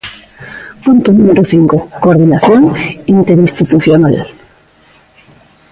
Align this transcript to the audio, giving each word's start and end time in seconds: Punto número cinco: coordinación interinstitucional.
Punto 0.83 1.07
número 1.17 1.43
cinco: 1.53 1.75
coordinación 2.03 2.61
interinstitucional. 3.17 4.17